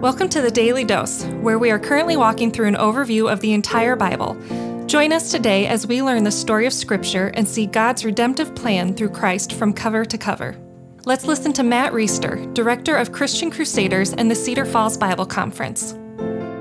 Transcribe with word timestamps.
Welcome 0.00 0.28
to 0.28 0.40
the 0.40 0.50
Daily 0.52 0.84
Dose, 0.84 1.24
where 1.40 1.58
we 1.58 1.72
are 1.72 1.78
currently 1.80 2.16
walking 2.16 2.52
through 2.52 2.68
an 2.68 2.76
overview 2.76 3.32
of 3.32 3.40
the 3.40 3.52
entire 3.52 3.96
Bible. 3.96 4.36
Join 4.86 5.12
us 5.12 5.32
today 5.32 5.66
as 5.66 5.88
we 5.88 6.02
learn 6.02 6.22
the 6.22 6.30
story 6.30 6.66
of 6.66 6.72
Scripture 6.72 7.32
and 7.34 7.48
see 7.48 7.66
God's 7.66 8.04
redemptive 8.04 8.54
plan 8.54 8.94
through 8.94 9.08
Christ 9.08 9.54
from 9.54 9.72
cover 9.72 10.04
to 10.04 10.16
cover. 10.16 10.56
Let's 11.04 11.24
listen 11.24 11.52
to 11.54 11.64
Matt 11.64 11.92
Reisetter, 11.92 12.54
Director 12.54 12.94
of 12.94 13.10
Christian 13.10 13.50
Crusaders 13.50 14.12
and 14.12 14.30
the 14.30 14.36
Cedar 14.36 14.64
Falls 14.64 14.96
Bible 14.96 15.26
Conference. 15.26 15.94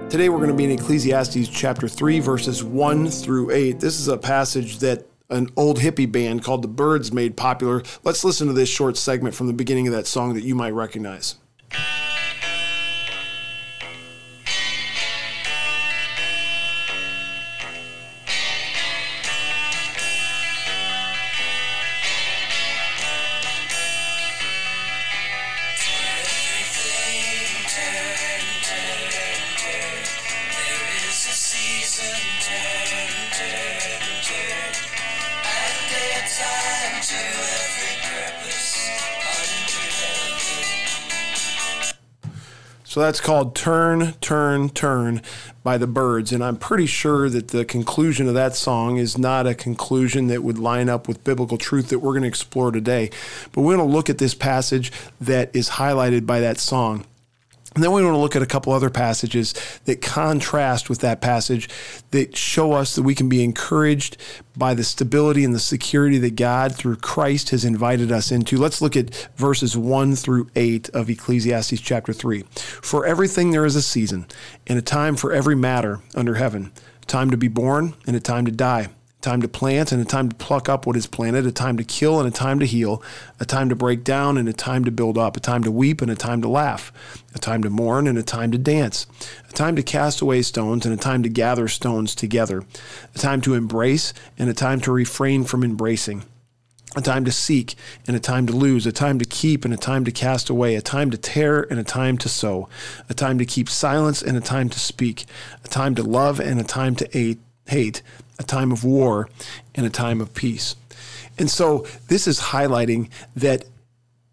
Today 0.09 0.29
we're 0.29 0.37
going 0.37 0.49
to 0.49 0.55
be 0.55 0.63
in 0.65 0.71
Ecclesiastes 0.71 1.47
chapter 1.49 1.87
3, 1.87 2.19
verses 2.19 2.63
1 2.63 3.07
through 3.07 3.51
8. 3.51 3.79
This 3.79 3.99
is 3.99 4.07
a 4.07 4.17
passage 4.17 4.79
that 4.79 5.05
an 5.29 5.51
old 5.55 5.77
hippie 5.77 6.11
band 6.11 6.43
called 6.43 6.63
the 6.63 6.67
Byrds 6.67 7.13
made 7.13 7.37
popular. 7.37 7.83
Let's 8.03 8.23
listen 8.23 8.47
to 8.47 8.53
this 8.53 8.67
short 8.67 8.97
segment 8.97 9.35
from 9.35 9.45
the 9.45 9.53
beginning 9.53 9.85
of 9.85 9.93
that 9.93 10.07
song 10.07 10.33
that 10.33 10.43
you 10.43 10.55
might 10.55 10.71
recognize. 10.71 11.35
So 42.97 43.01
that's 43.01 43.21
called 43.21 43.53
Turn, 43.53 44.13
Turn, 44.21 44.69
Turn 44.69 45.21
by 45.61 45.77
the 45.77 45.85
Byrds. 45.85 46.31
And 46.31 46.43
I'm 46.43 46.57
pretty 46.57 46.87
sure 46.87 47.29
that 47.29 47.49
the 47.49 47.63
conclusion 47.63 48.27
of 48.27 48.33
that 48.33 48.55
song 48.55 48.97
is 48.97 49.19
not 49.19 49.45
a 49.45 49.53
conclusion 49.53 50.25
that 50.29 50.41
would 50.41 50.57
line 50.57 50.89
up 50.89 51.07
with 51.07 51.23
biblical 51.23 51.59
truth 51.59 51.89
that 51.89 51.99
we're 51.99 52.13
going 52.13 52.23
to 52.23 52.27
explore 52.27 52.71
today. 52.71 53.11
But 53.51 53.61
we're 53.61 53.75
going 53.75 53.87
to 53.87 53.93
look 53.95 54.09
at 54.09 54.17
this 54.17 54.33
passage 54.33 54.91
that 55.21 55.55
is 55.55 55.69
highlighted 55.69 56.25
by 56.25 56.39
that 56.39 56.57
song. 56.57 57.05
And 57.77 57.83
then 57.83 57.91
we 57.91 58.03
want 58.03 58.15
to 58.15 58.17
look 58.17 58.35
at 58.35 58.41
a 58.41 58.47
couple 58.47 58.73
other 58.73 58.89
passages 58.89 59.53
that 59.85 60.01
contrast 60.01 60.89
with 60.89 60.97
that 61.01 61.21
passage 61.21 61.69
that 62.09 62.35
show 62.35 62.71
us 62.71 62.95
that 62.95 63.03
we 63.03 63.13
can 63.13 63.29
be 63.29 63.43
encouraged 63.43 64.17
by 64.57 64.73
the 64.73 64.83
stability 64.83 65.43
and 65.43 65.53
the 65.53 65.59
security 65.59 66.17
that 66.17 66.35
God, 66.35 66.73
through 66.73 66.95
Christ, 66.95 67.51
has 67.51 67.63
invited 67.63 68.11
us 68.11 68.31
into. 68.31 68.57
Let's 68.57 68.81
look 68.81 68.97
at 68.97 69.13
verses 69.35 69.77
1 69.77 70.15
through 70.15 70.49
8 70.55 70.89
of 70.89 71.07
Ecclesiastes 71.07 71.79
chapter 71.79 72.13
3. 72.13 72.45
For 72.55 73.05
everything 73.05 73.51
there 73.51 73.63
is 73.63 73.75
a 73.75 73.83
season, 73.83 74.25
and 74.65 74.79
a 74.79 74.81
time 74.81 75.15
for 75.15 75.31
every 75.31 75.55
matter 75.55 75.99
under 76.15 76.33
heaven, 76.33 76.71
a 77.03 77.05
time 77.05 77.29
to 77.29 77.37
be 77.37 77.47
born 77.47 77.93
and 78.07 78.15
a 78.15 78.19
time 78.19 78.45
to 78.45 78.51
die 78.51 78.87
time 79.27 79.41
to 79.41 79.47
plant 79.49 79.91
and 79.91 80.01
a 80.01 80.05
time 80.05 80.29
to 80.29 80.35
pluck 80.37 80.69
up 80.69 80.87
what 80.87 80.95
is 80.95 81.05
planted, 81.05 81.45
a 81.45 81.51
time 81.51 81.75
to 81.75 81.83
kill 81.83 82.17
and 82.19 82.29
a 82.29 82.31
time 82.31 82.59
to 82.59 82.65
heal, 82.65 83.03
a 83.41 83.45
time 83.45 83.67
to 83.67 83.75
break 83.75 84.05
down 84.05 84.37
and 84.37 84.47
a 84.47 84.53
time 84.53 84.85
to 84.85 84.91
build 84.91 85.17
up, 85.17 85.35
a 85.35 85.39
time 85.41 85.63
to 85.63 85.69
weep 85.69 86.01
and 86.01 86.09
a 86.09 86.15
time 86.15 86.41
to 86.41 86.47
laugh, 86.47 86.93
a 87.35 87.39
time 87.39 87.61
to 87.61 87.69
mourn 87.69 88.07
and 88.07 88.17
a 88.17 88.23
time 88.23 88.51
to 88.53 88.57
dance, 88.57 89.05
a 89.49 89.51
time 89.51 89.75
to 89.75 89.83
cast 89.83 90.21
away 90.21 90.41
stones 90.41 90.85
and 90.85 90.93
a 90.93 90.97
time 90.97 91.23
to 91.23 91.29
gather 91.29 91.67
stones 91.67 92.15
together, 92.15 92.63
a 93.13 93.17
time 93.17 93.41
to 93.41 93.53
embrace 93.53 94.13
and 94.37 94.49
a 94.49 94.53
time 94.53 94.79
to 94.79 94.93
refrain 94.93 95.43
from 95.43 95.61
embracing 95.61 96.23
a 96.95 97.01
time 97.01 97.25
to 97.25 97.31
seek 97.31 97.75
and 98.07 98.15
a 98.15 98.19
time 98.19 98.47
to 98.47 98.53
lose, 98.53 98.87
a 98.87 98.93
time 98.93 99.19
to 99.19 99.25
keep 99.25 99.65
and 99.65 99.73
a 99.73 99.77
time 99.77 100.05
to 100.05 100.11
cast 100.11 100.49
away, 100.49 100.75
a 100.75 100.81
time 100.81 101.11
to 101.11 101.17
tear 101.17 101.63
and 101.69 101.81
a 101.81 101.83
time 101.83 102.17
to 102.17 102.29
sow, 102.29 102.69
a 103.09 103.13
time 103.13 103.37
to 103.37 103.45
keep 103.45 103.69
silence 103.69 104.21
and 104.21 104.37
a 104.37 104.41
time 104.41 104.69
to 104.69 104.79
speak, 104.79 105.25
a 105.65 105.67
time 105.67 105.93
to 105.95 106.01
love 106.01 106.39
and 106.39 106.61
a 106.61 106.63
time 106.63 106.95
to 106.95 107.35
hate, 107.67 108.01
a 108.39 108.43
time 108.43 108.71
of 108.71 108.83
war 108.83 109.29
and 109.75 109.85
a 109.85 109.89
time 109.89 110.21
of 110.21 110.33
peace. 110.33 110.75
And 111.37 111.49
so 111.49 111.85
this 112.07 112.27
is 112.27 112.39
highlighting 112.39 113.09
that 113.35 113.65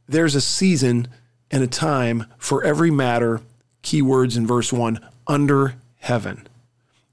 there's 0.08 0.34
a 0.34 0.40
season 0.40 1.08
and 1.50 1.62
a 1.62 1.68
time 1.68 2.26
for 2.38 2.64
every 2.64 2.90
matter, 2.90 3.40
keywords 3.82 4.36
in 4.36 4.46
verse 4.46 4.72
1, 4.72 4.98
under 5.26 5.74
heaven. 6.00 6.46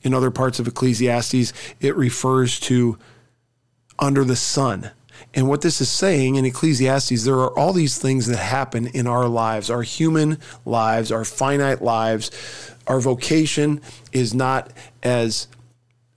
In 0.03 0.13
other 0.13 0.31
parts 0.31 0.59
of 0.59 0.67
Ecclesiastes, 0.67 1.53
it 1.79 1.95
refers 1.95 2.59
to 2.61 2.97
under 3.99 4.23
the 4.23 4.35
sun. 4.35 4.91
And 5.33 5.47
what 5.47 5.61
this 5.61 5.79
is 5.79 5.89
saying 5.89 6.35
in 6.35 6.45
Ecclesiastes, 6.45 7.23
there 7.23 7.35
are 7.35 7.57
all 7.57 7.71
these 7.71 7.97
things 7.97 8.27
that 8.27 8.37
happen 8.37 8.87
in 8.87 9.07
our 9.07 9.27
lives, 9.27 9.69
our 9.69 9.83
human 9.83 10.39
lives, 10.65 11.11
our 11.11 11.23
finite 11.23 11.81
lives. 11.81 12.31
Our 12.87 12.99
vocation 12.99 13.81
is 14.11 14.33
not 14.33 14.71
as 15.03 15.47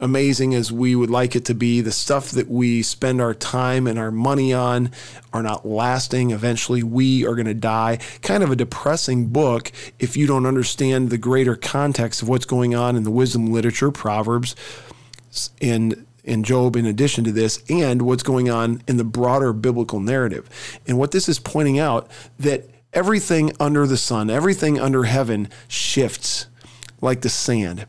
amazing 0.04 0.54
as 0.54 0.70
we 0.70 0.94
would 0.94 1.08
like 1.08 1.34
it 1.34 1.46
to 1.46 1.54
be. 1.54 1.80
The 1.80 1.90
stuff 1.90 2.30
that 2.32 2.48
we 2.48 2.82
spend 2.82 3.22
our 3.22 3.32
time 3.32 3.86
and 3.86 3.98
our 3.98 4.10
money 4.10 4.52
on 4.52 4.90
are 5.32 5.42
not 5.42 5.66
lasting. 5.66 6.30
Eventually, 6.30 6.82
we 6.82 7.26
are 7.26 7.34
going 7.34 7.46
to 7.46 7.54
die. 7.54 7.98
Kind 8.20 8.42
of 8.42 8.50
a 8.50 8.56
depressing 8.56 9.28
book 9.28 9.72
if 9.98 10.14
you 10.14 10.26
don't 10.26 10.44
understand 10.44 11.08
the 11.08 11.18
greater 11.18 11.56
context 11.56 12.20
of 12.20 12.28
what's 12.28 12.44
going 12.44 12.74
on 12.74 12.96
in 12.96 13.02
the 13.02 13.10
wisdom 13.10 13.50
literature, 13.50 13.90
Proverbs, 13.90 14.54
and 15.60 16.06
in 16.22 16.44
Job, 16.44 16.76
in 16.76 16.84
addition 16.84 17.24
to 17.24 17.32
this, 17.32 17.62
and 17.70 18.02
what's 18.02 18.22
going 18.22 18.50
on 18.50 18.82
in 18.86 18.98
the 18.98 19.04
broader 19.04 19.54
biblical 19.54 20.00
narrative. 20.00 20.48
And 20.86 20.98
what 20.98 21.12
this 21.12 21.28
is 21.30 21.38
pointing 21.38 21.78
out 21.78 22.10
that 22.38 22.68
everything 22.92 23.52
under 23.58 23.86
the 23.86 23.96
sun, 23.96 24.28
everything 24.28 24.78
under 24.78 25.04
heaven 25.04 25.48
shifts 25.66 26.46
like 27.04 27.20
the 27.20 27.28
sand. 27.28 27.86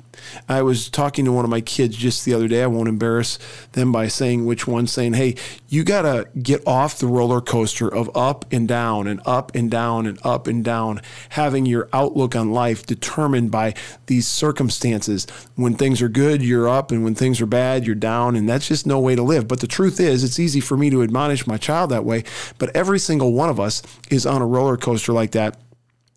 I 0.47 0.61
was 0.61 0.89
talking 0.89 1.25
to 1.25 1.31
one 1.31 1.45
of 1.45 1.51
my 1.51 1.61
kids 1.61 1.95
just 1.95 2.25
the 2.25 2.33
other 2.33 2.47
day. 2.47 2.63
I 2.63 2.67
won't 2.67 2.89
embarrass 2.89 3.39
them 3.71 3.91
by 3.91 4.07
saying 4.07 4.45
which 4.45 4.67
one, 4.67 4.87
saying, 4.87 5.13
Hey, 5.13 5.35
you 5.67 5.83
got 5.83 6.03
to 6.03 6.27
get 6.39 6.61
off 6.67 6.99
the 6.99 7.07
roller 7.07 7.41
coaster 7.41 7.87
of 7.87 8.15
up 8.15 8.45
and 8.51 8.67
down 8.67 9.07
and 9.07 9.21
up 9.25 9.55
and 9.55 9.71
down 9.71 10.05
and 10.05 10.19
up 10.23 10.47
and 10.47 10.63
down, 10.63 11.01
having 11.29 11.65
your 11.65 11.89
outlook 11.93 12.35
on 12.35 12.51
life 12.51 12.85
determined 12.85 13.51
by 13.51 13.73
these 14.07 14.27
circumstances. 14.27 15.25
When 15.55 15.75
things 15.75 16.01
are 16.01 16.09
good, 16.09 16.43
you're 16.43 16.69
up, 16.69 16.91
and 16.91 17.03
when 17.03 17.15
things 17.15 17.41
are 17.41 17.45
bad, 17.45 17.85
you're 17.85 17.95
down. 17.95 18.35
And 18.35 18.47
that's 18.47 18.67
just 18.67 18.85
no 18.85 18.99
way 18.99 19.15
to 19.15 19.23
live. 19.23 19.47
But 19.47 19.61
the 19.61 19.67
truth 19.67 19.99
is, 19.99 20.23
it's 20.23 20.39
easy 20.39 20.59
for 20.59 20.77
me 20.77 20.89
to 20.89 21.03
admonish 21.03 21.47
my 21.47 21.57
child 21.57 21.89
that 21.91 22.05
way. 22.05 22.23
But 22.57 22.75
every 22.75 22.99
single 22.99 23.33
one 23.33 23.49
of 23.49 23.59
us 23.59 23.81
is 24.09 24.25
on 24.25 24.41
a 24.41 24.45
roller 24.45 24.77
coaster 24.77 25.13
like 25.13 25.31
that 25.31 25.57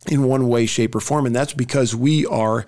in 0.08 0.24
one 0.24 0.48
way, 0.48 0.66
shape, 0.66 0.94
or 0.94 1.00
form. 1.00 1.26
And 1.26 1.34
that's 1.34 1.54
because 1.54 1.94
we 1.94 2.26
are 2.26 2.66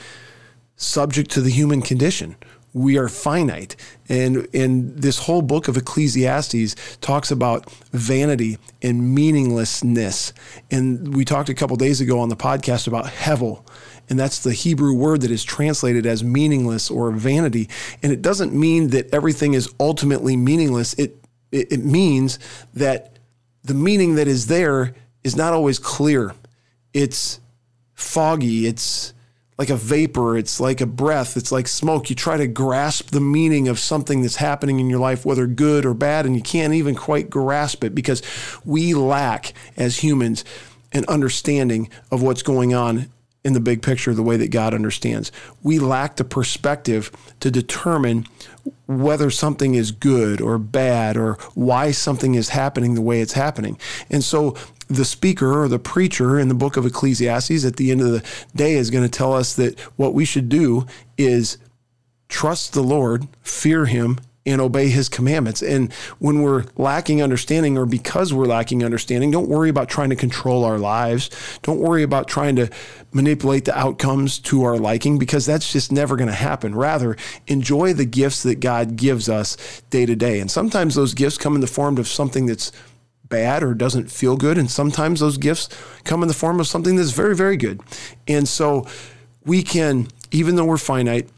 subject 0.76 1.30
to 1.32 1.40
the 1.40 1.50
human 1.50 1.82
condition. 1.82 2.36
We 2.72 2.96
are 2.98 3.08
finite. 3.08 3.74
And, 4.08 4.46
and 4.54 4.96
this 4.96 5.18
whole 5.20 5.42
book 5.42 5.66
of 5.66 5.76
Ecclesiastes 5.76 6.76
talks 7.00 7.30
about 7.30 7.70
vanity 7.92 8.58
and 8.80 9.14
meaninglessness. 9.14 10.32
And 10.70 11.14
we 11.14 11.24
talked 11.24 11.48
a 11.48 11.54
couple 11.54 11.76
days 11.76 12.00
ago 12.00 12.20
on 12.20 12.28
the 12.28 12.36
podcast 12.36 12.86
about 12.86 13.06
hevel. 13.06 13.64
And 14.08 14.18
that's 14.18 14.40
the 14.40 14.52
Hebrew 14.52 14.94
word 14.94 15.22
that 15.22 15.30
is 15.30 15.44
translated 15.44 16.06
as 16.06 16.22
meaningless 16.22 16.90
or 16.90 17.10
vanity. 17.12 17.68
And 18.02 18.12
it 18.12 18.22
doesn't 18.22 18.52
mean 18.52 18.88
that 18.88 19.12
everything 19.12 19.54
is 19.54 19.72
ultimately 19.80 20.36
meaningless. 20.36 20.94
It, 20.94 21.16
it, 21.52 21.72
it 21.72 21.84
means 21.84 22.38
that 22.74 23.18
the 23.62 23.74
meaning 23.74 24.14
that 24.14 24.28
is 24.28 24.46
there 24.46 24.94
is 25.22 25.36
not 25.36 25.52
always 25.52 25.78
clear. 25.78 26.34
It's 26.92 27.40
foggy. 27.94 28.66
It's 28.66 29.12
like 29.60 29.68
a 29.68 29.76
vapor, 29.76 30.38
it's 30.38 30.58
like 30.58 30.80
a 30.80 30.86
breath, 30.86 31.36
it's 31.36 31.52
like 31.52 31.68
smoke. 31.68 32.08
You 32.08 32.16
try 32.16 32.38
to 32.38 32.46
grasp 32.46 33.10
the 33.10 33.20
meaning 33.20 33.68
of 33.68 33.78
something 33.78 34.22
that's 34.22 34.36
happening 34.36 34.80
in 34.80 34.88
your 34.88 34.98
life, 34.98 35.26
whether 35.26 35.46
good 35.46 35.84
or 35.84 35.92
bad, 35.92 36.24
and 36.24 36.34
you 36.34 36.40
can't 36.40 36.72
even 36.72 36.94
quite 36.94 37.28
grasp 37.28 37.84
it 37.84 37.94
because 37.94 38.22
we 38.64 38.94
lack 38.94 39.52
as 39.76 39.98
humans 39.98 40.46
an 40.92 41.04
understanding 41.08 41.90
of 42.10 42.22
what's 42.22 42.42
going 42.42 42.72
on 42.72 43.10
in 43.44 43.52
the 43.52 43.60
big 43.60 43.82
picture 43.82 44.14
the 44.14 44.22
way 44.22 44.38
that 44.38 44.50
God 44.50 44.72
understands. 44.72 45.30
We 45.62 45.78
lack 45.78 46.16
the 46.16 46.24
perspective 46.24 47.10
to 47.40 47.50
determine 47.50 48.26
whether 48.86 49.30
something 49.30 49.74
is 49.74 49.92
good 49.92 50.40
or 50.40 50.56
bad 50.56 51.18
or 51.18 51.34
why 51.54 51.90
something 51.90 52.34
is 52.34 52.48
happening 52.48 52.94
the 52.94 53.02
way 53.02 53.20
it's 53.20 53.34
happening. 53.34 53.78
And 54.08 54.24
so 54.24 54.56
the 54.90 55.04
speaker 55.04 55.62
or 55.62 55.68
the 55.68 55.78
preacher 55.78 56.38
in 56.38 56.48
the 56.48 56.54
book 56.54 56.76
of 56.76 56.84
Ecclesiastes 56.84 57.64
at 57.64 57.76
the 57.76 57.92
end 57.92 58.00
of 58.00 58.10
the 58.10 58.24
day 58.54 58.74
is 58.74 58.90
going 58.90 59.04
to 59.04 59.08
tell 59.08 59.32
us 59.32 59.54
that 59.54 59.78
what 59.96 60.14
we 60.14 60.24
should 60.24 60.48
do 60.48 60.84
is 61.16 61.58
trust 62.28 62.72
the 62.72 62.82
Lord, 62.82 63.28
fear 63.42 63.86
him, 63.86 64.18
and 64.46 64.60
obey 64.60 64.88
his 64.88 65.08
commandments. 65.08 65.62
And 65.62 65.92
when 66.18 66.42
we're 66.42 66.64
lacking 66.76 67.22
understanding 67.22 67.76
or 67.76 67.84
because 67.86 68.32
we're 68.32 68.46
lacking 68.46 68.82
understanding, 68.82 69.30
don't 69.30 69.48
worry 69.48 69.68
about 69.68 69.88
trying 69.88 70.10
to 70.10 70.16
control 70.16 70.64
our 70.64 70.78
lives. 70.78 71.30
Don't 71.62 71.78
worry 71.78 72.02
about 72.02 72.26
trying 72.26 72.56
to 72.56 72.68
manipulate 73.12 73.66
the 73.66 73.78
outcomes 73.78 74.38
to 74.38 74.64
our 74.64 74.78
liking 74.78 75.18
because 75.18 75.44
that's 75.44 75.72
just 75.72 75.92
never 75.92 76.16
going 76.16 76.28
to 76.28 76.34
happen. 76.34 76.74
Rather, 76.74 77.16
enjoy 77.48 77.92
the 77.92 78.06
gifts 78.06 78.42
that 78.42 78.60
God 78.60 78.96
gives 78.96 79.28
us 79.28 79.82
day 79.90 80.06
to 80.06 80.16
day. 80.16 80.40
And 80.40 80.50
sometimes 80.50 80.94
those 80.94 81.14
gifts 81.14 81.38
come 81.38 81.54
in 81.54 81.60
the 81.60 81.66
form 81.66 81.98
of 81.98 82.08
something 82.08 82.46
that's 82.46 82.72
bad 83.30 83.62
or 83.62 83.72
doesn't 83.72 84.10
feel 84.10 84.36
good. 84.36 84.58
And 84.58 84.70
sometimes 84.70 85.20
those 85.20 85.38
gifts 85.38 85.68
come 86.04 86.22
in 86.22 86.28
the 86.28 86.34
form 86.34 86.60
of 86.60 86.66
something 86.66 86.96
that's 86.96 87.12
very, 87.12 87.34
very 87.34 87.56
good. 87.56 87.80
And 88.28 88.46
so 88.46 88.86
we 89.44 89.62
can, 89.62 90.08
even 90.30 90.56
though 90.56 90.66
we're 90.66 90.76
finite, 90.76 91.30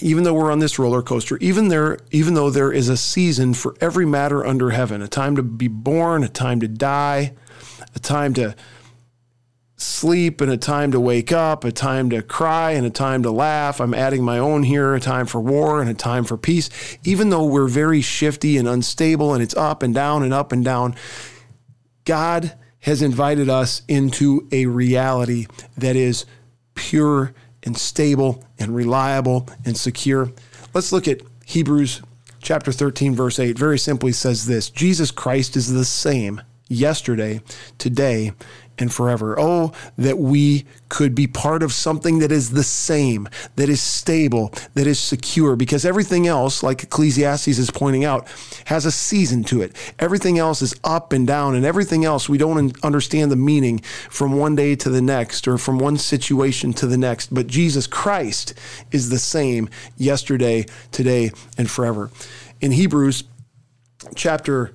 even 0.00 0.24
though 0.24 0.34
we're 0.34 0.52
on 0.52 0.58
this 0.58 0.78
roller 0.78 1.02
coaster, 1.02 1.36
even 1.38 1.68
there, 1.68 1.98
even 2.10 2.34
though 2.34 2.50
there 2.50 2.72
is 2.72 2.88
a 2.88 2.96
season 2.96 3.54
for 3.54 3.74
every 3.80 4.06
matter 4.06 4.46
under 4.46 4.70
heaven, 4.70 5.02
a 5.02 5.08
time 5.08 5.36
to 5.36 5.42
be 5.42 5.68
born, 5.68 6.22
a 6.22 6.28
time 6.28 6.60
to 6.60 6.68
die, 6.68 7.32
a 7.94 7.98
time 7.98 8.34
to 8.34 8.54
sleep 9.80 10.40
and 10.40 10.50
a 10.50 10.56
time 10.56 10.92
to 10.92 11.00
wake 11.00 11.32
up, 11.32 11.64
a 11.64 11.72
time 11.72 12.10
to 12.10 12.22
cry 12.22 12.72
and 12.72 12.86
a 12.86 12.90
time 12.90 13.22
to 13.22 13.30
laugh. 13.30 13.80
I'm 13.80 13.94
adding 13.94 14.22
my 14.22 14.38
own 14.38 14.62
here, 14.62 14.94
a 14.94 15.00
time 15.00 15.26
for 15.26 15.40
war 15.40 15.80
and 15.80 15.88
a 15.88 15.94
time 15.94 16.24
for 16.24 16.36
peace. 16.36 16.68
Even 17.04 17.30
though 17.30 17.44
we're 17.44 17.68
very 17.68 18.00
shifty 18.00 18.56
and 18.56 18.68
unstable 18.68 19.32
and 19.34 19.42
it's 19.42 19.56
up 19.56 19.82
and 19.82 19.94
down 19.94 20.22
and 20.22 20.34
up 20.34 20.52
and 20.52 20.64
down, 20.64 20.94
God 22.04 22.54
has 22.80 23.02
invited 23.02 23.48
us 23.48 23.82
into 23.88 24.48
a 24.52 24.66
reality 24.66 25.46
that 25.76 25.96
is 25.96 26.26
pure 26.74 27.34
and 27.62 27.76
stable 27.76 28.44
and 28.58 28.74
reliable 28.74 29.48
and 29.64 29.76
secure. 29.76 30.30
Let's 30.74 30.92
look 30.92 31.08
at 31.08 31.20
Hebrews 31.44 32.02
chapter 32.42 32.72
13 32.72 33.14
verse 33.14 33.38
8. 33.38 33.58
Very 33.58 33.78
simply 33.78 34.12
says 34.12 34.46
this, 34.46 34.70
Jesus 34.70 35.10
Christ 35.10 35.56
is 35.56 35.72
the 35.72 35.84
same 35.84 36.40
yesterday, 36.68 37.42
today, 37.78 38.32
and 38.80 38.92
forever. 38.92 39.38
Oh, 39.38 39.72
that 39.96 40.18
we 40.18 40.64
could 40.88 41.14
be 41.14 41.26
part 41.26 41.62
of 41.62 41.72
something 41.72 42.18
that 42.18 42.32
is 42.32 42.50
the 42.50 42.64
same, 42.64 43.28
that 43.56 43.68
is 43.68 43.80
stable, 43.80 44.52
that 44.74 44.86
is 44.86 44.98
secure, 44.98 45.54
because 45.54 45.84
everything 45.84 46.26
else, 46.26 46.62
like 46.62 46.82
Ecclesiastes 46.82 47.46
is 47.46 47.70
pointing 47.70 48.04
out, 48.04 48.26
has 48.64 48.84
a 48.86 48.90
season 48.90 49.44
to 49.44 49.62
it. 49.62 49.76
Everything 49.98 50.38
else 50.38 50.62
is 50.62 50.74
up 50.82 51.12
and 51.12 51.26
down, 51.26 51.54
and 51.54 51.64
everything 51.64 52.04
else 52.04 52.28
we 52.28 52.38
don't 52.38 52.76
understand 52.84 53.30
the 53.30 53.36
meaning 53.36 53.78
from 54.08 54.36
one 54.36 54.56
day 54.56 54.74
to 54.74 54.90
the 54.90 55.02
next 55.02 55.46
or 55.46 55.58
from 55.58 55.78
one 55.78 55.96
situation 55.96 56.72
to 56.72 56.86
the 56.86 56.98
next. 56.98 57.32
But 57.32 57.46
Jesus 57.46 57.86
Christ 57.86 58.54
is 58.90 59.10
the 59.10 59.18
same 59.18 59.68
yesterday, 59.96 60.66
today, 60.90 61.30
and 61.56 61.70
forever. 61.70 62.10
In 62.60 62.72
Hebrews 62.72 63.24
chapter, 64.16 64.72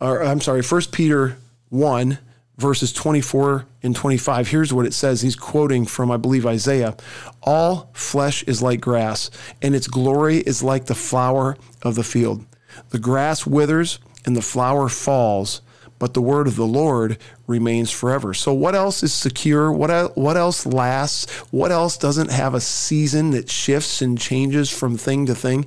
or 0.00 0.22
I'm 0.22 0.40
sorry, 0.40 0.62
First 0.62 0.92
Peter 0.92 1.36
1, 1.68 2.18
verses 2.60 2.92
24 2.92 3.66
and 3.82 3.96
25. 3.96 4.48
Here's 4.48 4.72
what 4.72 4.86
it 4.86 4.94
says. 4.94 5.22
He's 5.22 5.36
quoting 5.36 5.86
from, 5.86 6.10
I 6.10 6.16
believe, 6.16 6.46
Isaiah 6.46 6.96
All 7.42 7.90
flesh 7.94 8.42
is 8.44 8.62
like 8.62 8.80
grass, 8.80 9.30
and 9.62 9.74
its 9.74 9.88
glory 9.88 10.38
is 10.38 10.62
like 10.62 10.86
the 10.86 10.94
flower 10.94 11.56
of 11.82 11.94
the 11.94 12.04
field. 12.04 12.44
The 12.90 12.98
grass 12.98 13.46
withers 13.46 13.98
and 14.24 14.36
the 14.36 14.42
flower 14.42 14.88
falls, 14.88 15.62
but 15.98 16.14
the 16.14 16.22
word 16.22 16.46
of 16.46 16.56
the 16.56 16.66
Lord 16.66 17.18
remains 17.46 17.90
forever. 17.90 18.34
So, 18.34 18.52
what 18.52 18.74
else 18.74 19.02
is 19.02 19.12
secure? 19.12 19.72
What, 19.72 20.16
what 20.16 20.36
else 20.36 20.66
lasts? 20.66 21.30
What 21.50 21.72
else 21.72 21.96
doesn't 21.96 22.30
have 22.30 22.54
a 22.54 22.60
season 22.60 23.30
that 23.30 23.50
shifts 23.50 24.00
and 24.02 24.18
changes 24.18 24.70
from 24.70 24.96
thing 24.96 25.26
to 25.26 25.34
thing? 25.34 25.66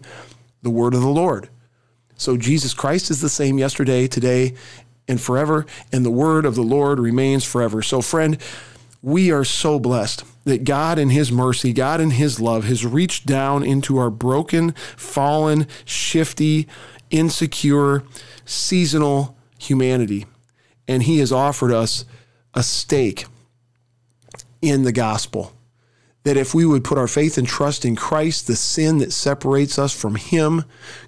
The 0.61 0.69
word 0.69 0.93
of 0.93 1.01
the 1.01 1.07
Lord. 1.07 1.49
So, 2.15 2.37
Jesus 2.37 2.73
Christ 2.73 3.11
is 3.11 3.21
the 3.21 3.29
same 3.29 3.57
yesterday, 3.57 4.07
today, 4.07 4.53
and 5.07 5.19
forever, 5.19 5.65
and 5.91 6.05
the 6.05 6.11
word 6.11 6.45
of 6.45 6.55
the 6.55 6.63
Lord 6.63 6.99
remains 6.99 7.43
forever. 7.43 7.81
So, 7.81 8.01
friend, 8.01 8.37
we 9.01 9.31
are 9.31 9.43
so 9.43 9.79
blessed 9.79 10.23
that 10.45 10.63
God, 10.63 10.97
in 10.97 11.09
His 11.09 11.31
mercy, 11.31 11.73
God, 11.73 11.99
in 11.99 12.11
His 12.11 12.39
love, 12.39 12.63
has 12.65 12.85
reached 12.85 13.25
down 13.25 13.63
into 13.63 13.97
our 13.97 14.09
broken, 14.09 14.71
fallen, 14.95 15.67
shifty, 15.85 16.67
insecure, 17.09 18.03
seasonal 18.45 19.37
humanity. 19.57 20.25
And 20.87 21.03
He 21.03 21.19
has 21.19 21.31
offered 21.31 21.71
us 21.71 22.05
a 22.53 22.63
stake 22.63 23.25
in 24.61 24.83
the 24.83 24.91
gospel 24.91 25.53
that 26.23 26.37
if 26.37 26.53
we 26.53 26.65
would 26.65 26.83
put 26.83 26.97
our 26.97 27.07
faith 27.07 27.37
and 27.37 27.47
trust 27.47 27.83
in 27.83 27.95
Christ, 27.95 28.47
the 28.47 28.55
sin 28.55 28.99
that 28.99 29.11
separates 29.11 29.77
us 29.77 29.93
from 29.93 30.15
him 30.15 30.63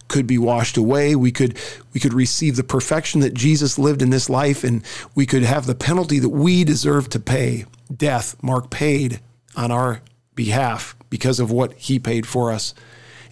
could 0.08 0.28
be 0.28 0.38
washed 0.38 0.78
away. 0.78 1.16
We 1.16 1.32
could 1.32 1.58
we 1.94 2.00
could 2.00 2.14
receive 2.14 2.58
the 2.58 2.64
perfection 2.64 3.22
that 3.22 3.34
Jesus 3.34 3.80
lived 3.80 4.02
in 4.02 4.10
this 4.10 4.30
life 4.30 4.64
and 4.64 4.84
we 5.16 5.26
could 5.26 5.44
have 5.44 5.66
the 5.66 5.76
penalty 5.76 6.20
that 6.20 6.30
we 6.30 6.64
deserve 6.64 7.10
to 7.10 7.20
pay. 7.20 7.66
Death 7.96 8.36
Mark 8.44 8.70
paid 8.70 9.22
on 9.56 9.72
our 9.72 10.02
behalf 10.36 10.96
because 11.10 11.40
of 11.40 11.50
what 11.50 11.74
he 11.74 11.98
paid 11.98 12.28
for 12.28 12.52
us. 12.52 12.74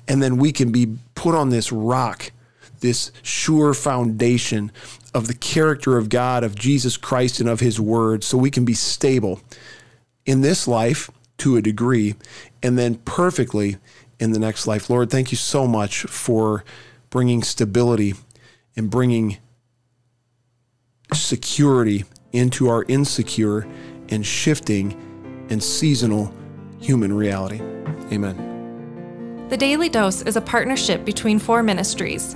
And 0.07 0.23
then 0.23 0.37
we 0.37 0.51
can 0.51 0.71
be 0.71 0.97
put 1.15 1.35
on 1.35 1.49
this 1.49 1.71
rock, 1.71 2.31
this 2.79 3.11
sure 3.21 3.73
foundation 3.73 4.71
of 5.13 5.27
the 5.27 5.33
character 5.33 5.97
of 5.97 6.09
God, 6.09 6.43
of 6.43 6.55
Jesus 6.55 6.95
Christ 6.95 7.39
and 7.39 7.49
of 7.49 7.59
his 7.59 7.79
word 7.79 8.23
so 8.23 8.37
we 8.37 8.51
can 8.51 8.63
be 8.63 8.73
stable 8.73 9.41
in 10.25 10.41
this 10.41 10.67
life 10.67 11.09
to 11.39 11.57
a 11.57 11.61
degree, 11.61 12.15
and 12.61 12.77
then 12.77 12.95
perfectly 12.95 13.77
in 14.19 14.31
the 14.31 14.39
next 14.39 14.67
life. 14.67 14.89
Lord, 14.89 15.09
thank 15.09 15.31
you 15.31 15.37
so 15.37 15.67
much 15.67 16.03
for 16.03 16.63
bringing 17.09 17.43
stability 17.43 18.13
and 18.75 18.89
bringing 18.89 19.37
security 21.13 22.05
into 22.31 22.69
our 22.69 22.85
insecure 22.87 23.67
and 24.09 24.25
shifting 24.25 24.93
and 25.49 25.61
seasonal 25.61 26.33
human 26.79 27.13
reality. 27.13 27.61
Amen. 28.11 29.47
The 29.49 29.57
Daily 29.57 29.89
Dose 29.89 30.21
is 30.23 30.35
a 30.35 30.41
partnership 30.41 31.05
between 31.05 31.37
four 31.37 31.61
ministries. 31.61 32.35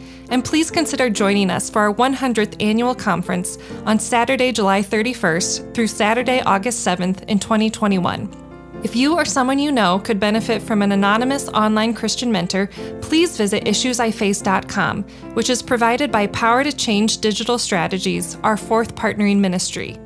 And 0.31 0.45
please 0.45 0.71
consider 0.71 1.09
joining 1.09 1.51
us 1.51 1.69
for 1.69 1.81
our 1.81 1.93
100th 1.93 2.55
annual 2.63 2.95
conference 2.95 3.57
on 3.85 3.99
Saturday, 3.99 4.53
July 4.53 4.81
31st 4.81 5.75
through 5.75 5.87
Saturday, 5.87 6.39
August 6.41 6.87
7th 6.87 7.23
in 7.25 7.37
2021. 7.37 8.37
If 8.81 8.95
you 8.95 9.13
or 9.15 9.25
someone 9.25 9.59
you 9.59 9.73
know 9.73 9.99
could 9.99 10.21
benefit 10.21 10.61
from 10.61 10.81
an 10.81 10.93
anonymous 10.93 11.49
online 11.49 11.93
Christian 11.93 12.31
mentor, 12.31 12.67
please 13.01 13.37
visit 13.37 13.65
issuesiface.com, 13.65 15.03
which 15.33 15.49
is 15.49 15.61
provided 15.61 16.11
by 16.11 16.27
Power 16.27 16.63
to 16.63 16.71
Change 16.71 17.19
Digital 17.19 17.59
Strategies, 17.59 18.37
our 18.41 18.55
fourth 18.55 18.95
partnering 18.95 19.37
ministry. 19.39 19.99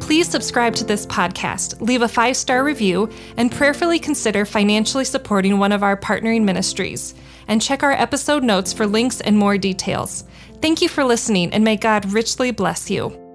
Please 0.00 0.26
subscribe 0.26 0.74
to 0.76 0.84
this 0.84 1.04
podcast, 1.06 1.80
leave 1.80 2.00
a 2.00 2.08
five 2.08 2.36
star 2.36 2.64
review, 2.64 3.10
and 3.36 3.52
prayerfully 3.52 3.98
consider 3.98 4.46
financially 4.46 5.04
supporting 5.04 5.58
one 5.58 5.70
of 5.70 5.82
our 5.82 5.96
partnering 5.96 6.44
ministries. 6.44 7.14
And 7.48 7.62
check 7.62 7.82
our 7.82 7.92
episode 7.92 8.42
notes 8.42 8.72
for 8.72 8.86
links 8.86 9.20
and 9.20 9.36
more 9.36 9.58
details. 9.58 10.24
Thank 10.60 10.82
you 10.82 10.88
for 10.88 11.04
listening, 11.04 11.52
and 11.52 11.62
may 11.64 11.76
God 11.76 12.12
richly 12.12 12.50
bless 12.50 12.90
you. 12.90 13.25